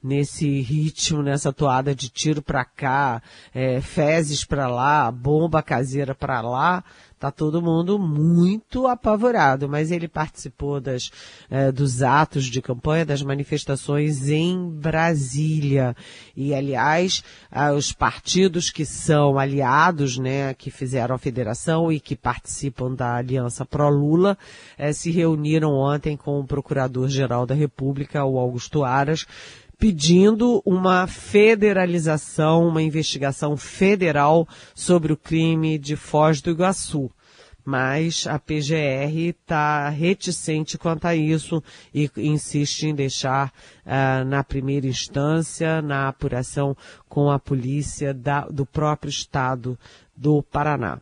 nesse 0.06 0.62
ritmo, 0.62 1.24
nessa 1.24 1.52
toada 1.52 1.96
de 1.96 2.10
tiro 2.10 2.40
para 2.40 2.64
cá, 2.64 3.22
é, 3.54 3.82
fezes 3.82 4.46
para 4.46 4.68
lá, 4.68 5.12
bomba 5.12 5.64
caseira 5.64 6.14
para 6.14 6.42
lá, 6.42 6.84
tá 7.20 7.32
todo 7.32 7.62
mundo 7.62 7.98
muito 7.98 8.86
apavorado. 8.86 9.68
Mas 9.68 9.90
ele 9.90 10.08
participou 10.08 10.80
das, 10.80 11.10
é, 11.50 11.72
dos 11.72 12.04
atos 12.04 12.46
de 12.46 12.62
campanha, 12.62 13.04
das 13.04 13.24
manifestações 13.24 14.30
em 14.30 14.70
Brasília. 14.70 15.96
E, 16.36 16.54
aliás, 16.54 17.24
os 17.76 17.92
partidos 17.92 18.70
que 18.70 18.86
são 18.86 19.40
aliados, 19.40 20.20
né, 20.20 20.54
que 20.54 20.70
fizeram 20.70 21.16
a 21.16 21.20
federação 21.20 21.92
e 21.92 22.00
que 22.00 22.16
participam 22.16 22.94
da 22.94 23.16
aliança 23.16 23.66
pró-Lula, 23.66 24.38
é, 24.78 24.94
se 24.94 25.10
reuniram 25.10 25.72
ontem 25.72 26.16
com 26.16 26.40
o 26.40 26.46
Procurador-Geral 26.46 27.48
da 27.48 27.56
República, 27.56 28.24
o 28.24 28.38
Augusto 28.38 28.84
Aras, 28.84 29.26
pedindo 29.86 30.64
uma 30.66 31.06
federalização, 31.06 32.68
uma 32.68 32.82
investigação 32.82 33.56
federal 33.56 34.48
sobre 34.74 35.14
o 35.14 35.18
crime 35.18 35.78
de 35.78 35.96
Foz 35.96 36.42
do 36.42 36.50
Iguaçu. 36.50 37.12
Mas 37.64 38.26
a 38.26 38.40
PGR 38.40 39.30
está 39.30 39.88
reticente 39.90 40.76
quanto 40.76 41.06
a 41.06 41.16
isso 41.16 41.62
e 41.94 42.10
insiste 42.18 42.88
em 42.88 42.96
deixar 42.96 43.54
uh, 43.86 44.26
na 44.26 44.44
primeira 44.44 44.88
instância, 44.88 45.84
na 45.84 46.08
apuração 46.08 46.76
com 47.08 47.30
a 47.30 47.38
polícia 47.38 48.12
da, 48.12 48.42
do 48.48 48.66
próprio 48.66 49.12
estado 49.12 49.78
do 50.18 50.42
Paraná. 50.42 51.00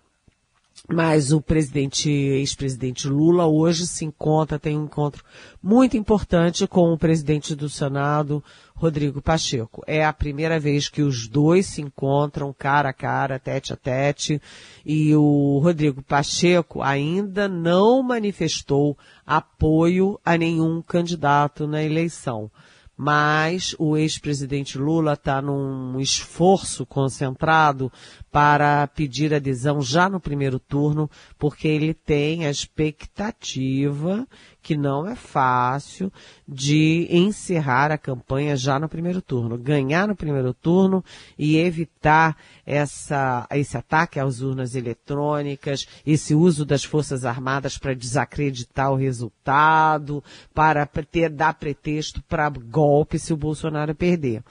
Mas 0.89 1.31
o 1.31 1.39
presidente, 1.39 2.09
ex-presidente 2.09 3.07
Lula 3.07 3.45
hoje 3.47 3.87
se 3.87 4.03
encontra, 4.03 4.59
tem 4.59 4.77
um 4.77 4.83
encontro 4.83 5.23
muito 5.61 5.95
importante 5.95 6.67
com 6.67 6.91
o 6.91 6.97
presidente 6.97 7.55
do 7.55 7.69
Senado, 7.69 8.43
Rodrigo 8.75 9.21
Pacheco. 9.21 9.83
É 9.87 10.03
a 10.03 10.11
primeira 10.11 10.59
vez 10.59 10.89
que 10.89 11.01
os 11.01 11.27
dois 11.27 11.67
se 11.67 11.81
encontram 11.81 12.53
cara 12.53 12.89
a 12.89 12.93
cara, 12.93 13.39
tete 13.39 13.73
a 13.73 13.75
tete, 13.75 14.41
e 14.85 15.15
o 15.15 15.59
Rodrigo 15.63 16.01
Pacheco 16.01 16.81
ainda 16.81 17.47
não 17.47 18.03
manifestou 18.03 18.97
apoio 19.25 20.19
a 20.25 20.37
nenhum 20.37 20.81
candidato 20.81 21.67
na 21.67 21.83
eleição 21.83 22.51
mas 22.95 23.75
o 23.79 23.97
ex-presidente 23.97 24.77
Lula 24.77 25.13
está 25.13 25.41
num 25.41 25.99
esforço 25.99 26.85
concentrado 26.85 27.91
para 28.31 28.87
pedir 28.87 29.33
adesão 29.33 29.81
já 29.81 30.07
no 30.07 30.19
primeiro 30.19 30.59
turno, 30.59 31.09
porque 31.37 31.67
ele 31.67 31.93
tem 31.93 32.45
a 32.45 32.51
expectativa 32.51 34.27
que 34.63 34.77
não 34.77 35.05
é 35.05 35.13
fácil 35.13 36.11
de 36.47 37.05
encerrar 37.11 37.91
a 37.91 37.97
campanha 37.97 38.55
já 38.55 38.79
no 38.79 38.87
primeiro 38.87 39.21
turno, 39.21 39.57
ganhar 39.57 40.07
no 40.07 40.15
primeiro 40.15 40.53
turno 40.53 41.03
e 41.37 41.57
evitar 41.57 42.37
essa, 42.65 43.45
esse 43.51 43.75
ataque 43.75 44.21
às 44.21 44.39
urnas 44.39 44.73
eletrônicas, 44.73 45.85
esse 46.07 46.33
uso 46.33 46.63
das 46.63 46.85
Forças 46.85 47.25
Armadas 47.25 47.77
para 47.77 47.93
desacreditar 47.93 48.91
o 48.91 48.95
resultado, 48.95 50.23
para 50.53 50.85
ter, 50.85 51.29
dar 51.29 51.53
pretexto 51.55 52.23
para 52.23 52.49
golpe 52.49 53.19
se 53.19 53.33
o 53.33 53.37
Bolsonaro 53.37 53.93
perder. 53.93 54.41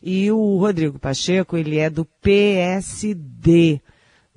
E 0.00 0.30
o 0.30 0.56
Rodrigo 0.58 1.00
Pacheco, 1.00 1.56
ele 1.56 1.78
é 1.78 1.90
do 1.90 2.04
PSD 2.22 3.80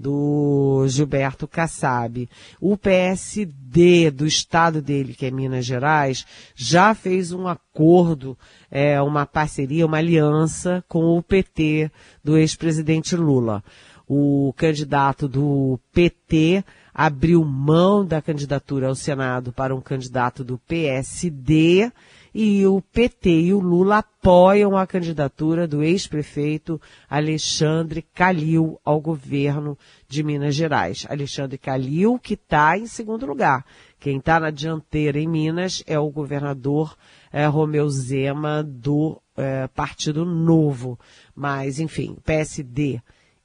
do 0.02 0.86
Gilberto 0.88 1.48
Kassab. 1.48 2.28
O 2.60 2.76
PSD 2.76 4.12
do 4.12 4.26
estado 4.26 4.82
dele, 4.82 5.14
que 5.14 5.28
é 5.28 5.32
Minas 5.32 5.66
Gerais, 5.66 6.26
já 6.56 6.94
fez 6.94 7.32
um 7.32 7.48
acordo, 7.48 8.38
é, 8.70 9.02
uma 9.02 9.26
parceria, 9.26 9.86
uma 9.86 9.98
aliança 9.98 10.84
com 10.88 11.18
o 11.18 11.22
PT 11.22 11.92
do 12.24 12.38
ex-presidente 12.38 13.16
Lula. 13.16 13.64
O 14.08 14.54
candidato 14.58 15.28
do 15.28 15.80
PT 15.94 16.66
abriu 16.94 17.46
mão 17.46 18.06
da 18.06 18.22
candidatura 18.22 18.88
ao 18.88 18.96
Senado 18.96 19.54
para 19.54 19.74
um 19.74 19.80
candidato 19.80 20.44
do 20.44 20.58
PSD 20.58 21.92
e 22.34 22.66
o 22.66 22.82
PT 22.82 23.30
e 23.30 23.54
o 23.54 23.60
Lula 23.60 23.98
apoiam 23.98 24.78
a 24.78 24.88
candidatura 24.88 25.68
do 25.68 25.84
ex-prefeito 25.84 26.80
Alexandre 27.10 28.02
Calil 28.02 28.80
ao 28.86 29.02
governo 29.02 29.78
de 30.08 30.24
Minas 30.24 30.56
Gerais. 30.56 31.06
Alexandre 31.10 31.58
Calil, 31.58 32.18
que 32.18 32.36
está 32.36 32.78
em 32.78 32.86
segundo 32.86 33.26
lugar. 33.26 33.66
Quem 34.00 34.18
está 34.18 34.40
na 34.40 34.50
dianteira 34.50 35.20
em 35.20 35.28
Minas 35.28 35.84
é 35.86 36.00
o 36.00 36.10
governador 36.10 36.96
é, 37.32 37.46
Romeu 37.46 37.90
Zema 37.90 38.64
do 38.64 39.22
é, 39.36 39.68
Partido 39.68 40.26
Novo. 40.26 41.00
Mas, 41.36 41.80
enfim, 41.80 42.18
PSD 42.24 43.02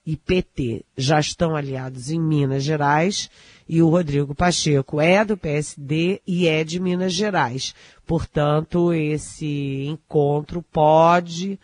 e 0.07 0.16
PT 0.16 0.85
já 0.97 1.19
estão 1.19 1.57
aliados 1.57 2.11
em 2.11 2.21
Minas 2.21 2.62
Gerais 2.62 3.29
e 3.69 3.83
o 3.83 3.88
Rodrigo 3.88 4.35
Pacheco 4.35 5.01
é 5.01 5.25
do 5.25 5.37
PSD 5.37 6.23
e 6.25 6.47
é 6.47 6.62
de 6.62 6.79
Minas 6.79 7.12
Gerais. 7.12 7.75
Portanto, 8.07 8.92
esse 8.92 9.85
encontro 9.87 10.62
pode 10.62 11.59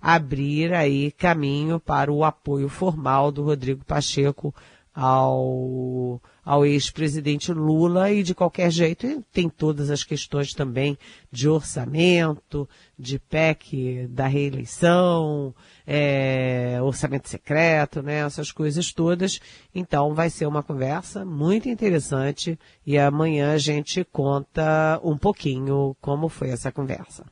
abrir 0.00 0.72
aí 0.72 1.10
caminho 1.10 1.80
para 1.80 2.12
o 2.12 2.22
apoio 2.22 2.68
formal 2.68 3.32
do 3.32 3.42
Rodrigo 3.42 3.84
Pacheco 3.84 4.54
ao, 4.94 6.20
ao 6.48 6.64
ex-presidente 6.64 7.52
Lula 7.52 8.10
e 8.10 8.22
de 8.22 8.34
qualquer 8.34 8.70
jeito 8.70 9.22
tem 9.30 9.50
todas 9.50 9.90
as 9.90 10.02
questões 10.02 10.54
também 10.54 10.96
de 11.30 11.46
orçamento, 11.46 12.66
de 12.98 13.18
PEC 13.18 14.06
da 14.08 14.26
reeleição, 14.26 15.54
é, 15.86 16.78
orçamento 16.80 17.28
secreto, 17.28 18.00
né, 18.00 18.20
essas 18.24 18.50
coisas 18.50 18.94
todas. 18.94 19.38
Então 19.74 20.14
vai 20.14 20.30
ser 20.30 20.46
uma 20.46 20.62
conversa 20.62 21.22
muito 21.22 21.68
interessante 21.68 22.58
e 22.86 22.96
amanhã 22.96 23.52
a 23.52 23.58
gente 23.58 24.02
conta 24.04 24.98
um 25.04 25.18
pouquinho 25.18 25.94
como 26.00 26.30
foi 26.30 26.48
essa 26.48 26.72
conversa. 26.72 27.26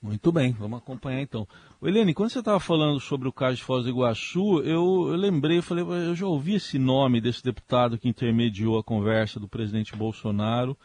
Muito 0.00 0.30
bem, 0.30 0.52
vamos 0.52 0.78
acompanhar 0.78 1.20
então. 1.20 1.46
Eliane, 1.82 2.14
quando 2.14 2.30
você 2.30 2.38
estava 2.38 2.60
falando 2.60 3.00
sobre 3.00 3.26
o 3.26 3.32
caso 3.32 3.56
de 3.56 3.64
Foz 3.64 3.82
do 3.82 3.90
Iguaçu, 3.90 4.60
eu, 4.60 5.08
eu 5.08 5.16
lembrei, 5.16 5.58
eu 5.58 5.62
falei, 5.62 5.84
eu 5.84 6.14
já 6.14 6.24
ouvi 6.24 6.54
esse 6.54 6.78
nome 6.78 7.20
desse 7.20 7.42
deputado 7.42 7.98
que 7.98 8.08
intermediou 8.08 8.78
a 8.78 8.84
conversa 8.84 9.40
do 9.40 9.48
presidente 9.48 9.96
Bolsonaro 9.96 10.76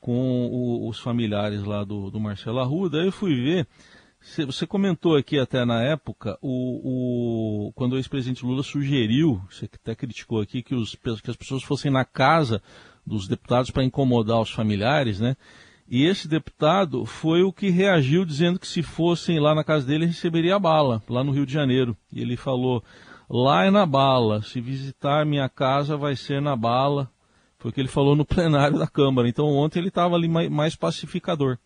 com 0.00 0.48
o, 0.48 0.88
os 0.88 0.98
familiares 0.98 1.62
lá 1.62 1.84
do, 1.84 2.10
do 2.10 2.18
Marcelo 2.18 2.58
Arruda. 2.58 2.98
Aí 2.98 3.06
eu 3.06 3.12
fui 3.12 3.36
ver, 3.36 3.68
você 4.20 4.66
comentou 4.66 5.16
aqui 5.16 5.38
até 5.38 5.64
na 5.64 5.82
época, 5.84 6.36
o, 6.42 7.68
o 7.68 7.72
quando 7.74 7.92
o 7.92 7.96
ex-presidente 7.98 8.44
Lula 8.44 8.64
sugeriu, 8.64 9.40
você 9.48 9.66
até 9.66 9.94
criticou 9.94 10.40
aqui, 10.40 10.60
que, 10.60 10.74
os, 10.74 10.96
que 10.96 11.30
as 11.30 11.36
pessoas 11.36 11.62
fossem 11.62 11.90
na 11.90 12.04
casa 12.04 12.60
dos 13.06 13.28
deputados 13.28 13.70
para 13.70 13.84
incomodar 13.84 14.40
os 14.40 14.50
familiares, 14.50 15.20
né? 15.20 15.36
E 15.90 16.06
esse 16.06 16.28
deputado 16.28 17.04
foi 17.04 17.42
o 17.42 17.52
que 17.52 17.68
reagiu 17.68 18.24
dizendo 18.24 18.60
que 18.60 18.66
se 18.68 18.80
fossem 18.80 19.40
lá 19.40 19.56
na 19.56 19.64
casa 19.64 19.84
dele 19.84 20.06
receberia 20.06 20.54
a 20.54 20.58
bala, 20.58 21.02
lá 21.08 21.24
no 21.24 21.32
Rio 21.32 21.44
de 21.44 21.52
Janeiro. 21.52 21.96
E 22.12 22.22
ele 22.22 22.36
falou: 22.36 22.80
lá 23.28 23.64
é 23.64 23.70
na 23.70 23.84
bala, 23.84 24.40
se 24.40 24.60
visitar 24.60 25.26
minha 25.26 25.48
casa 25.48 25.96
vai 25.96 26.14
ser 26.14 26.40
na 26.40 26.54
bala. 26.54 27.10
Foi 27.58 27.72
o 27.72 27.74
que 27.74 27.80
ele 27.80 27.88
falou 27.88 28.14
no 28.14 28.24
plenário 28.26 28.78
da 28.78 28.86
Câmara. 28.86 29.28
Então 29.28 29.46
ontem 29.46 29.80
ele 29.80 29.88
estava 29.88 30.14
ali 30.14 30.28
mais 30.28 30.76
pacificador. 30.76 31.58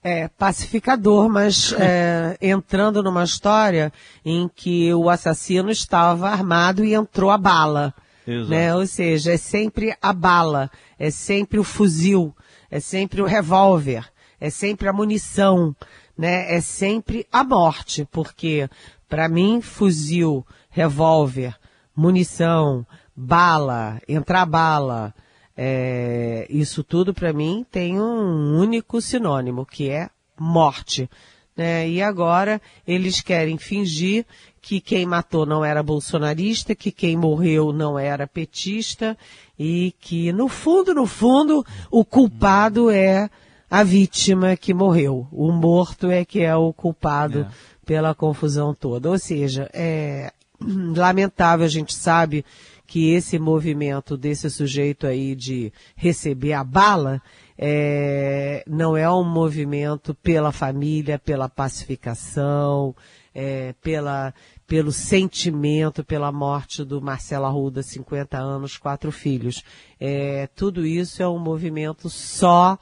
É, 0.00 0.28
pacificador, 0.28 1.28
mas 1.28 1.72
é, 1.80 2.38
entrando 2.40 3.02
numa 3.02 3.24
história 3.24 3.92
em 4.24 4.48
que 4.48 4.94
o 4.94 5.10
assassino 5.10 5.72
estava 5.72 6.28
armado 6.28 6.84
e 6.84 6.94
entrou 6.94 7.32
a 7.32 7.38
bala. 7.38 7.92
Né? 8.26 8.74
Ou 8.74 8.86
seja, 8.86 9.32
é 9.32 9.36
sempre 9.36 9.94
a 10.00 10.12
bala, 10.12 10.70
é 10.98 11.10
sempre 11.10 11.58
o 11.58 11.64
fuzil, 11.64 12.34
é 12.74 12.80
sempre 12.80 13.22
o 13.22 13.24
revólver, 13.24 14.04
é 14.40 14.50
sempre 14.50 14.88
a 14.88 14.92
munição, 14.92 15.76
né? 16.18 16.52
É 16.52 16.60
sempre 16.60 17.24
a 17.30 17.44
morte, 17.44 18.04
porque 18.10 18.68
para 19.08 19.28
mim 19.28 19.60
fuzil, 19.60 20.44
revólver, 20.70 21.56
munição, 21.94 22.84
bala, 23.14 24.02
entrar 24.08 24.44
bala, 24.44 25.14
é, 25.56 26.48
isso 26.50 26.82
tudo 26.82 27.14
para 27.14 27.32
mim 27.32 27.64
tem 27.70 28.00
um 28.00 28.58
único 28.58 29.00
sinônimo, 29.00 29.64
que 29.64 29.88
é 29.88 30.10
morte. 30.36 31.08
Né? 31.56 31.88
E 31.88 32.02
agora 32.02 32.60
eles 32.84 33.20
querem 33.20 33.56
fingir 33.56 34.26
que 34.64 34.80
quem 34.80 35.04
matou 35.04 35.44
não 35.44 35.62
era 35.62 35.82
bolsonarista, 35.82 36.74
que 36.74 36.90
quem 36.90 37.18
morreu 37.18 37.70
não 37.70 37.98
era 37.98 38.26
petista 38.26 39.14
e 39.58 39.94
que 40.00 40.32
no 40.32 40.48
fundo, 40.48 40.94
no 40.94 41.06
fundo, 41.06 41.62
o 41.90 42.02
culpado 42.02 42.90
é 42.90 43.28
a 43.70 43.84
vítima 43.84 44.56
que 44.56 44.72
morreu. 44.72 45.28
O 45.30 45.52
morto 45.52 46.10
é 46.10 46.24
que 46.24 46.40
é 46.40 46.56
o 46.56 46.72
culpado 46.72 47.40
é. 47.40 47.48
pela 47.84 48.14
confusão 48.14 48.72
toda. 48.72 49.10
Ou 49.10 49.18
seja, 49.18 49.68
é 49.74 50.32
lamentável, 50.96 51.66
a 51.66 51.68
gente 51.68 51.94
sabe 51.94 52.42
que 52.86 53.10
esse 53.10 53.38
movimento 53.38 54.16
desse 54.16 54.48
sujeito 54.48 55.06
aí 55.06 55.34
de 55.34 55.70
receber 55.94 56.54
a 56.54 56.64
bala 56.64 57.20
é, 57.58 58.64
não 58.66 58.96
é 58.96 59.10
um 59.10 59.24
movimento 59.24 60.14
pela 60.14 60.52
família, 60.52 61.18
pela 61.18 61.50
pacificação, 61.50 62.94
é, 63.34 63.74
pela, 63.82 64.32
pelo 64.66 64.92
sentimento, 64.92 66.04
pela 66.04 66.30
morte 66.30 66.84
do 66.84 67.02
Marcelo 67.02 67.46
Arruda, 67.46 67.82
50 67.82 68.38
anos, 68.38 68.78
quatro 68.78 69.10
filhos. 69.10 69.62
É, 69.98 70.46
tudo 70.54 70.86
isso 70.86 71.22
é 71.22 71.28
um 71.28 71.38
movimento 71.38 72.08
só 72.08 72.78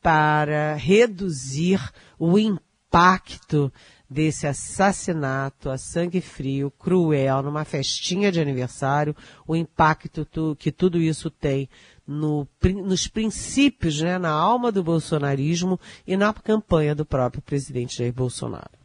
para 0.00 0.74
reduzir 0.74 1.80
o 2.18 2.38
impacto 2.38 3.72
desse 4.08 4.46
assassinato 4.46 5.70
a 5.70 5.78
sangue 5.78 6.20
frio, 6.20 6.70
cruel, 6.70 7.42
numa 7.42 7.64
festinha 7.64 8.30
de 8.30 8.40
aniversário, 8.40 9.16
o 9.46 9.56
impacto 9.56 10.24
tu, 10.24 10.54
que 10.58 10.70
tudo 10.70 11.00
isso 11.00 11.30
tem 11.30 11.68
no, 12.06 12.46
nos 12.84 13.08
princípios, 13.08 14.02
né, 14.02 14.18
na 14.18 14.30
alma 14.30 14.70
do 14.70 14.82
bolsonarismo 14.82 15.80
e 16.06 16.16
na 16.16 16.32
campanha 16.34 16.94
do 16.94 17.06
próprio 17.06 17.40
presidente 17.40 17.96
Jair 17.96 18.12
Bolsonaro. 18.12 18.81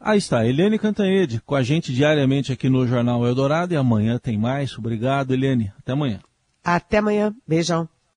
Aí 0.00 0.18
está, 0.18 0.46
Eliane 0.46 0.78
Cantanhede, 0.78 1.40
com 1.40 1.54
a 1.54 1.62
gente 1.62 1.92
diariamente 1.92 2.52
aqui 2.52 2.68
no 2.68 2.86
Jornal 2.86 3.26
Eldorado 3.26 3.72
e 3.72 3.76
amanhã 3.76 4.18
tem 4.18 4.36
mais. 4.36 4.76
Obrigado, 4.78 5.32
Eliane. 5.32 5.72
Até 5.78 5.92
amanhã. 5.92 6.20
Até 6.62 6.98
amanhã. 6.98 7.34
Beijão. 7.46 7.88